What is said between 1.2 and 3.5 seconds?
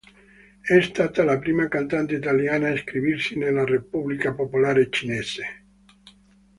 la prima cantante italiana a esibirsi